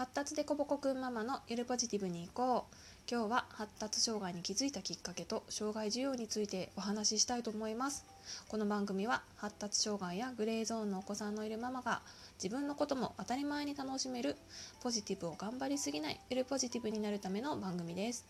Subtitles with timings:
[0.00, 2.74] 発達でこぼこくんママのゆるポジティブに行こう。
[3.06, 8.06] 今日は発達障害に気づいたきっかけと障害需要についてお話ししたいと思います。
[8.48, 12.00] この番組は発達障害やグレーゾーンのお子さんのいるママが
[12.42, 14.36] 自分のことも当たり前に楽しめる
[14.82, 18.24] ポジティブを頑張りすぎないゆるポジティブになるための番組です。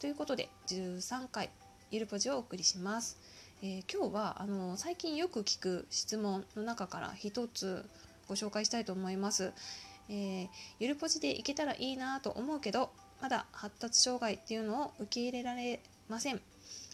[0.00, 1.48] ということで13回
[1.92, 3.18] ゆるポジをお送りします。
[3.62, 7.88] えー、今日はあの最近よく聞く質問の中から一つ
[8.26, 9.52] ご紹介したいと思います。
[10.08, 10.48] えー、
[10.78, 16.40] ゆるポジでいけたらいいなと思うけどまだ発達障害っていうのを受け入れられません。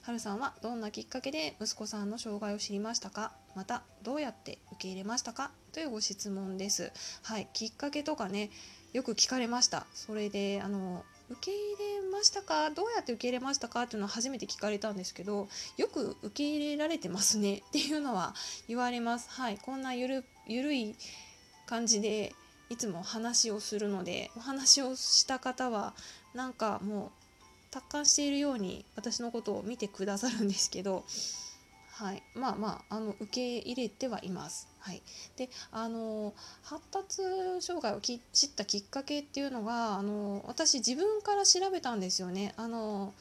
[0.03, 3.33] はるさんはどんなきっかけで息子さんの障害を知りましたか？
[3.55, 5.51] またどうやって受け入れましたか？
[5.73, 6.93] というご質問です。
[7.23, 8.51] はいきっかけとかね
[8.93, 9.87] よく聞かれました。
[9.95, 11.59] それであの受け入
[12.03, 12.69] れましたか？
[12.71, 13.83] どうやって受け入れましたか？
[13.85, 17.63] っていうのは初めて聞かれたんですけどよく受け入れられてますね。
[17.67, 18.35] っていうのは
[18.69, 19.31] 言われます。
[19.31, 20.95] はいこんなゆるゆるい
[21.67, 22.35] 感じで
[22.75, 25.95] いつも話をするのでお話をした方は
[26.35, 27.11] なんかもう
[27.71, 31.05] 達観しているように私のことを見てくださるんですけど、
[31.93, 34.67] はい、まあまああの受け入れてはいます。
[34.81, 35.03] はい、
[35.37, 36.35] であの
[36.65, 37.23] 発達
[37.61, 42.55] 障害を知ったきっかけっていうのがあの私自分から調べたんですよね。
[42.57, 43.15] あの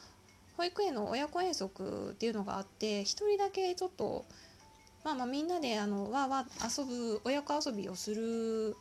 [0.56, 4.24] 保育園の親子遠足っていうのがあって1人だけちょっと
[5.04, 6.44] まあまあみんなであのわわ
[6.76, 8.76] 遊ぶ親子遊びをする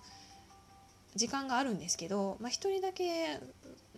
[1.15, 3.39] 時間があるんですけど、まあ、1人だけ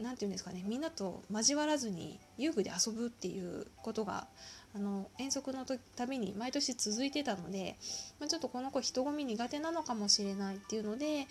[0.02, 4.28] 何て言うんですかねみんなと交わらずに遊具で遊ぶっていうことが
[4.76, 7.78] あの遠足のたびに毎年続いてたので、
[8.20, 11.28] まあ、ちょっとこの子人混み苦手なのかもしれないっていうので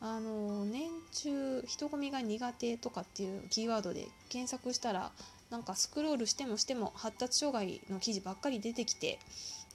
[0.00, 5.12] あの年中人混みが苦手とかっていうキーワードで検索したら
[5.50, 9.18] なんかスクロールしてもしても発達障害の記事ばっかり出てきて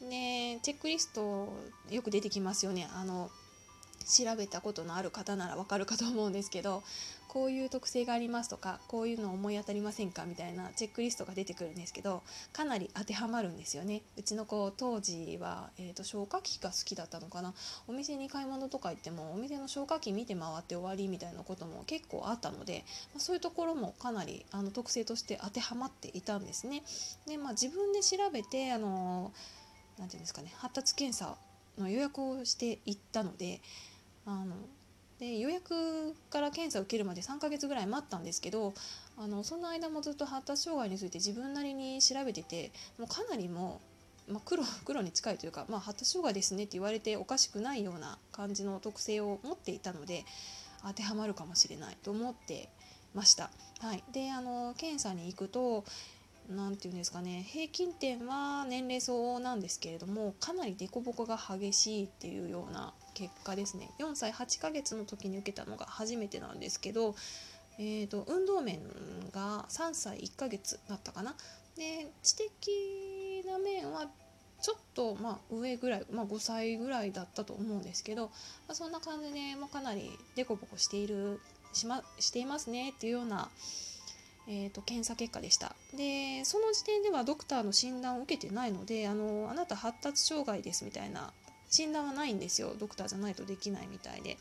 [0.01, 1.49] でチェックリスト
[1.89, 2.87] よく出てきますよね。
[2.95, 3.29] あの
[4.09, 6.83] 調べたことのある方ならわかるかと思うんですけど
[7.29, 17.53] こういう特性がありますとかこういうの思い当たりませんかみたいなチェックリストが出てくるんですけどかなり当てはまるんですよねうちの子当時は、えーと、消火器が好きだったのかな
[17.87, 22.83] お店に買い物とか行ってもお店の消火器見て回って終わりみたいなことも結構あったので、
[23.13, 26.83] まあ、そういうところもかなりあの特性として当てはまっていたんですね。
[27.27, 29.31] でまあ、自分で調べてあの
[29.99, 31.37] なて言うんですかね発達検査
[31.77, 33.61] の予約をしていったので
[34.29, 34.55] あの
[35.19, 38.73] で予約から検査を受けるまで3ヶ月ぐらい待ったんですけど
[39.17, 43.81] あのその間もずっと発達障害について自分なりに調べててもうかなりも
[44.29, 50.25] う、まあ、黒 黒に近いというか、まあ、発達障害ですねって言われておかしくないような感じの特性を持っていたので
[50.83, 52.69] 当てはまるかもしれないと思って
[53.13, 53.49] ました。
[53.79, 55.83] はい、であの検査に行くと
[56.49, 63.91] 何て言うんですかね平均点は年齢相応なんですけれどもかなり凸凹が激しいっていうような結果ですね。
[63.99, 67.15] 4歳8ヶ月の時に受けたのが初めてなんですけど、
[67.77, 68.79] えーと、運動面
[69.33, 71.35] が3歳1ヶ月だったかな。
[71.75, 74.09] で知的な面は
[74.61, 78.31] ちょっとまあ上ぐらい、まあ、5歳ぐらいだったと思うんですけど、ま
[78.69, 81.39] あ、そんな感じで、まあ、かなり凸凹している
[81.73, 83.49] し,、ま、していますねっていうような
[84.51, 85.75] えーと、検査結果でした。
[85.95, 91.31] でその時点ではドクターの診断を受けてないのであのあなた発達障害ですみたいな
[91.69, 92.73] 診断はないんですよ。
[92.77, 94.37] ドクターじゃないとできないみたいで。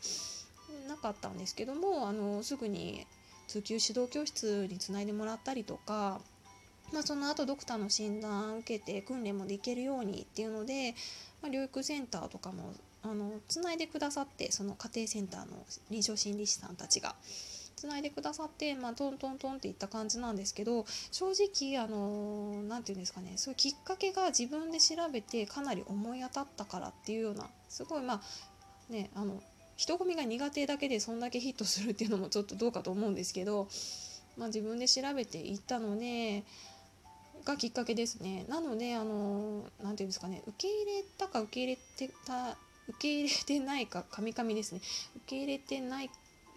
[0.87, 3.05] なかったんですけどもあのすぐに
[3.47, 6.19] 通級指導教室につないでもらったりとか、
[6.93, 10.95] まあ、その後ドクターの診断を受けて訓練もできるようにっていうので、
[11.41, 17.15] まあ、療育センターとかもあのつないでくださってその家庭センターの臨床心理士さんたちが。
[17.79, 29.41] つないでくださって、まあ、トントントンっていった感じなんですけど正直あの何て言うんですかねそういうきっかけが自分で調べてかなり思い当たったからっていうようなすごいまあねあの
[29.77, 33.69] 人混みが苦手だけでそんだけヒットするっていうのもちょっとどうかと思うんですけど、
[34.37, 36.43] まあ、自分で調べていったので
[37.45, 38.45] がきっかけですね。
[38.49, 42.57] なのであの何て言うんですかね受け入れたか受け入れてた
[42.89, 44.81] 受け入れてないかカミカミですね
[45.15, 46.09] 受け入れてない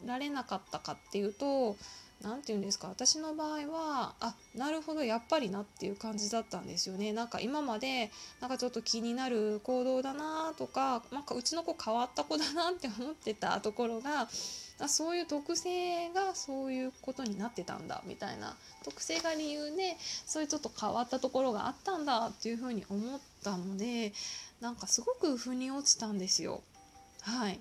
[0.04, 1.76] られなかったかっていうと
[2.22, 7.12] 何て言うんですか私の場合はあなるほどやっぱりなっていう感じだったんですよね。
[7.12, 8.10] なんか今まで
[8.40, 14.28] なんかちょっと気になる行動だなとかなんかうちの子変わった子だなって思ってた ところが
[14.78, 18.56] あそういう特性がそういうことになってたんだみたいな。
[18.84, 19.96] 特性が理由で
[20.26, 24.12] そういうちょっと変わったところがあったんだっていうふうに思ったので
[24.60, 26.62] なんかすごく腑に落ちたんですよ。
[27.20, 27.60] はい。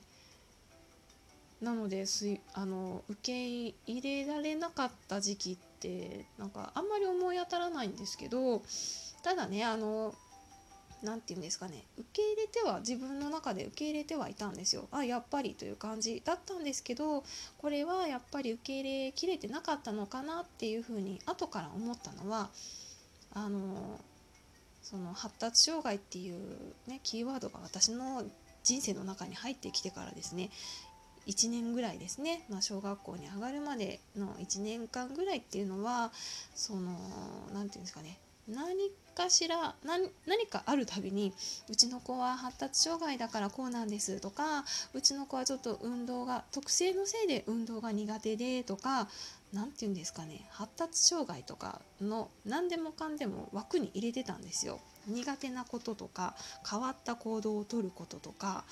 [1.62, 8.64] なのですあの受け入れられなかった時期ってなんかあんまり思い当たらないんですけど
[9.24, 10.16] ただねあの
[11.04, 14.88] 何て言うんですかね受け入れては自分の中で受け入れてはいたんですよ。
[14.92, 17.24] あやっぱりという感じだったんですけど
[17.58, 22.50] これはやっぱり受け入れきれてなかったのかなっていうふうに後から思ったのは
[23.34, 24.00] あの
[24.84, 26.40] その発達障害っていう、
[26.88, 28.24] ね、キーワードが私の
[28.64, 30.50] 人生の中に入ってきてからですね。
[31.28, 36.12] 1年ぐらいですね、まあ、小学校に上がるまでの1年間ぐらいっていうのは
[36.56, 36.92] その
[37.54, 38.20] 何て言うんですかね。
[38.48, 40.10] 何かしら何
[40.48, 41.32] かあるたびに
[41.70, 49.08] うちの子は発達障害だからこうなんですとかうちの子はちょっと運動が特性のせいで運動が苦手でとか
[49.54, 50.48] 何て言うんですかね。
[50.50, 54.80] 発達障害とかの何でもかんでも枠に入れてたんですよ。
[55.08, 56.36] 苦手なこととか
[56.70, 58.64] 変わった行動をとることとか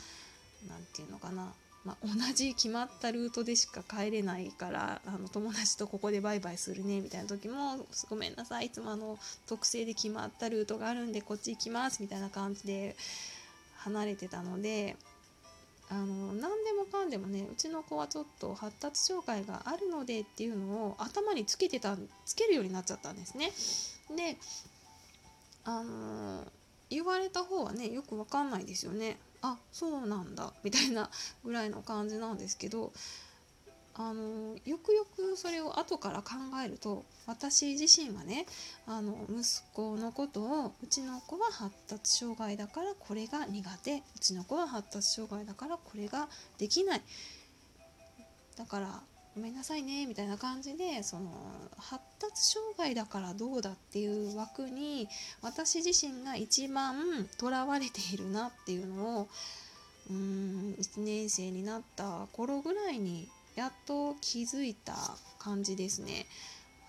[0.67, 1.53] 何て言うのかな。
[1.85, 9.17] まあ、同じ決まったルートでしか帰れないからあの友達とここでバイバイするねみたいな時もごめんなさいいつもあの
[9.47, 12.97] 特性で決まったルートがあるんでこっち行きますみたいな感じで
[13.77, 14.97] 離れてたので
[15.89, 23.51] あの何でもかんでもねうちの子はちょっと発達障害があるのでっていうのを頭につけてたつけるようになっちゃったんですね。
[24.15, 24.37] で
[25.63, 26.45] あの
[26.89, 29.17] 言われた方はねよくわかんないですよね。
[29.41, 31.09] あそうなんだみたいな
[31.43, 32.91] ぐらいの感じなんですけど
[33.95, 38.45] あのよくよくそれを後から考えると私自身はね
[38.87, 39.43] あの息
[39.73, 47.01] 子のことをうちの子は発達障害だからこれが苦手うちの子は発達障害だからこれができない。
[48.57, 48.99] だから
[49.39, 51.31] ごめんなさいねみたいな感じでその
[51.77, 55.07] 発達障害だからどうだっていう枠に
[55.41, 56.97] 私自身が一番
[57.37, 59.27] とらわれているなっていうのを
[60.09, 64.93] うーん1年生になった頃ぐらいにやっと気づいた
[65.37, 66.25] 感じですね。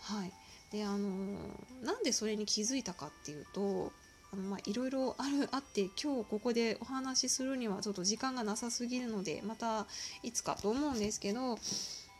[0.00, 0.32] はい、
[0.72, 1.38] であの
[1.84, 3.92] なんでそれに気づいたかっていうと
[4.32, 9.86] あのまあいろいろあるあって今日ここでお話しするにはちょっと時間がなさすぎるのでまた
[10.24, 11.56] いつかと思うんですけど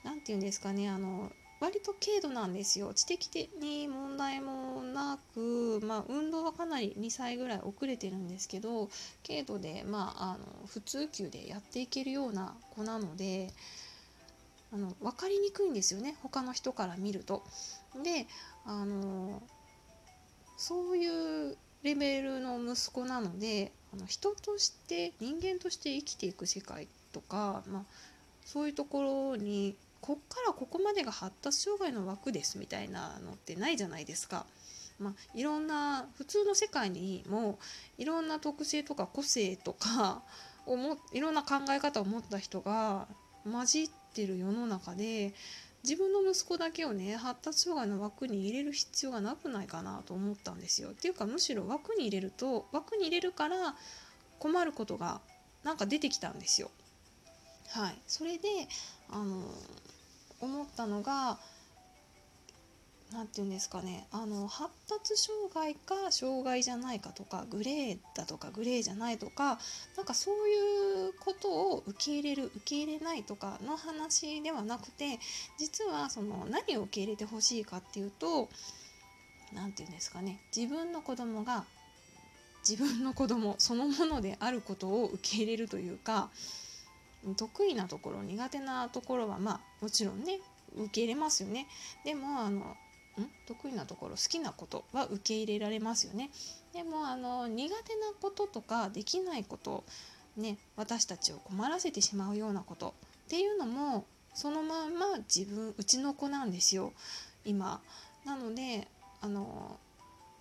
[0.04, 1.30] 何て言うんですかねあの
[1.60, 8.88] 割と軽度なんですよ知的に問題もなく、まあ、運動はかなり2歳ぐらい遅れてるんですけど
[9.26, 13.52] 軽度で、まあ、あの普通級でやっていけるような子なので
[14.72, 17.42] あの分かりにくいんですよね他の人から見ると。
[18.02, 18.26] で
[18.64, 19.42] あの
[20.56, 27.84] そういうレベルの息子なのであの人として人間として生きていく世界とか、まあ、
[28.44, 34.46] そういうところにこっからここまでが発達障害の枠ですみたいなのってないじゃないですか。
[34.98, 37.58] まあ、いろんな普通の世界にも
[37.96, 40.22] いろんな特性とか個性とか
[40.66, 43.06] をもいろんな考え方を持った人が
[43.50, 45.32] 混じってる世の中で
[45.82, 50.90] 自分の息子だけをね発達障害の枠に入れる必要がなくないかなと思ったんですよ。
[50.90, 53.74] っていうかむしろ枠に入れると枠に入れるから
[54.38, 55.22] 困ることが
[55.64, 56.70] なんか出てきたんですよ。
[57.70, 58.48] はい、それで
[59.08, 59.42] あの
[60.40, 61.38] 思ったのが
[63.12, 69.58] 何て言うんですかねあの発達障害か障害じゃないかとかグレーだとかグレーじゃないとか
[69.96, 75.18] なんかそういうことを受け入れる受け入れないとかの話ではなくて
[75.58, 78.48] 実はその何を受け入れてほしいかっていうと
[79.52, 81.64] 何て言うんですかね自分の子供が
[82.68, 86.30] 自分の子供そのものであることを受け入れるというか
[87.36, 90.40] 得意なところ苦手なところはまあもちろんね
[90.76, 91.66] 受け入れますよね。
[92.04, 92.76] でもあのん？
[93.46, 96.30] 得意なところ好きなことは受け入れられますよね。
[96.72, 99.84] でもあの苦手なこととかできないこと
[100.36, 102.94] ね私たちを困らせてしまうようなこと。
[103.26, 106.92] っていうのもそのまんま自分うちの子なんですよ。
[107.44, 107.80] 今。
[108.24, 108.86] なので
[109.20, 109.78] あの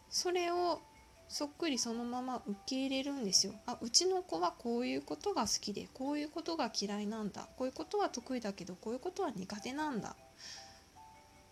[0.09, 0.81] それを
[1.29, 3.53] そっくりそのまま受け入れるんですよ。
[3.67, 7.47] あうちの子はこういうことが好きでこういうことが嫌いなんだ。
[7.55, 10.15] こういうことは得意だけどこういうことは苦手なんだ。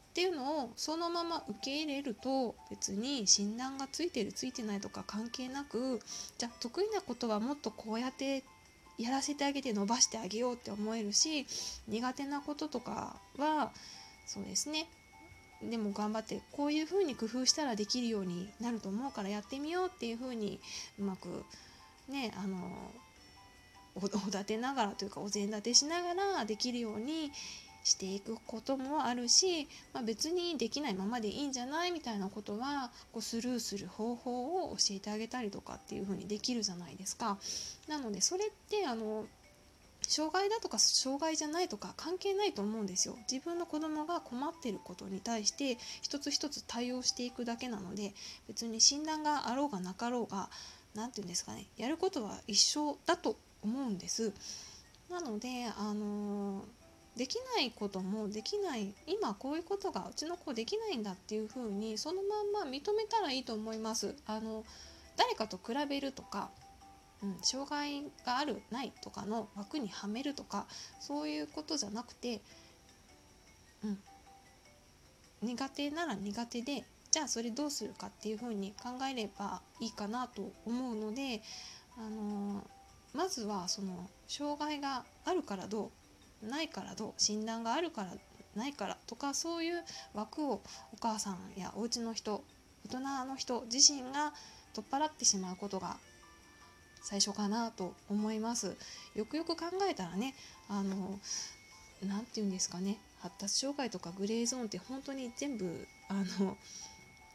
[0.09, 5.99] っていうのをそのまま受け入れると別に診断がついてるついてないとか関係なく
[6.39, 8.43] じゃあ得意なことはもっとこうやって
[8.97, 11.45] やらせてあげて伸ばしてあげようって思えるし
[11.87, 13.71] 苦手なこととかは
[14.25, 14.87] そうですね。
[15.61, 20.59] でも頑張ってこういう風に工夫したらできるようになると思うからやってみようっていう風に
[20.99, 21.43] うまく
[22.09, 22.91] ねあの
[23.95, 27.31] お立てながらというかお膳立てしながらできるように
[27.83, 37.37] していくこともあるし、まあ、別にできないままでいいんじゃないみたいなことはこうスルーする方法を教えてあげたりとかっていう風にできるじゃないですか。
[37.87, 39.25] なのでそれってあの
[40.07, 48.13] 障害だとか障害じゃないとか関係ないと思うんですよ自分の子供が困ってることに対して一つ一つ対応していくだけなので
[48.47, 50.49] 別に診断があろうがなかろうが
[50.95, 54.33] 何て言うんですかねやることは一緒だと思うんです。
[55.09, 56.63] なのであの
[57.15, 64.15] できないこともできない今こういうことがうちの子できないんだっていう風にそのまんま認めたらいいと思います。
[64.25, 64.63] あの
[65.17, 66.51] 誰かと比べるとか、
[67.23, 70.67] うん、障害があるないとかの枠にはめるとか
[70.99, 72.41] そういうことじゃなくて、
[73.83, 73.97] うん、
[75.41, 81.41] 苦手なら苦手でじゃあそれどうするかっていうふうに考えればいいかなと思うので、
[81.97, 82.63] あの
[83.13, 85.91] まずはその障害があるからど
[86.43, 88.13] うないからどう診断があるから
[88.55, 89.83] ないからとかそういう
[90.13, 90.61] 枠を
[90.93, 92.43] お母さんやお家の人
[92.85, 94.33] 大人の人自身が
[94.73, 95.97] 取っ払ってしまうことが
[97.07, 98.75] 最初かなと思います。
[99.15, 100.35] よくよく考えたらね
[100.67, 101.21] あの
[102.05, 102.97] 何て言うんですかね。
[103.21, 106.57] 発達障害とかグレーゾーンって本当に全部あの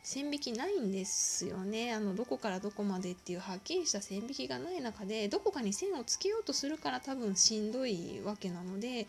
[0.03, 1.95] 線引きないんですよね。
[1.95, 9.07] あのどこからどこまでっていうはっきりした線引きがない中でどこかに線をつけようとするから多分しんどいわけなので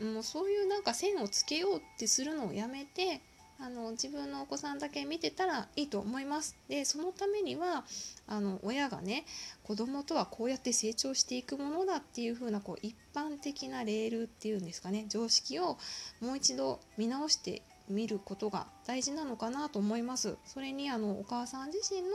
[0.00, 3.20] もうそういうなんか線をつけようってするのをやめて
[3.58, 6.56] あの自分のお子さんだけ見てたらいいと思います。
[6.68, 7.84] でそのためには
[8.26, 9.24] あの親がね
[9.62, 15.78] 子供とはこうやって成長していくものだっていう風なこう一般的なレールっていうんですかね常識を
[16.20, 20.36] もう一度見直して見ることが大事なのかなと思います。
[20.44, 22.08] それにあのお母さん自身の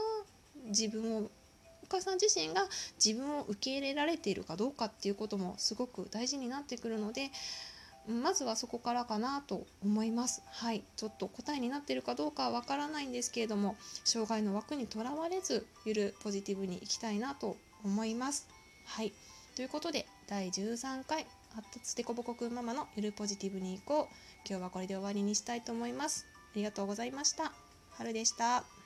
[0.66, 1.30] 自分を
[1.82, 2.66] お母さん自身が
[3.02, 7.30] 自分を受け入れられているかどうかっていうこともすごく大事になってくるので
[8.08, 10.42] まずはそこからかなと思います。
[10.46, 18.48] はい、ちょっと答えになってるかどうかはわからないんですけれども障害の枠にとらわれずゆるポジティブにいきたいなと思います。
[18.86, 19.12] はい。
[19.54, 24.14] ということで第13回発達デコボコくんママのゆるポジティブに行こう。
[24.48, 26.26] 今日はこれで終わりにしたいと思います。
[26.34, 27.52] ありがとうございました。
[27.90, 28.77] 春でした。